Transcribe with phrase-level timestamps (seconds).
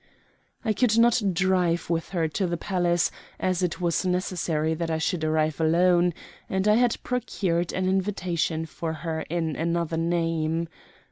[0.65, 4.97] I could not drive with her to the palace, as it was necessary that I
[4.97, 6.15] should arrive alone,
[6.49, 10.69] and I had procured an invitation for her in another name.